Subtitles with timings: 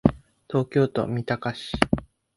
[0.49, 1.73] 東京都三鷹市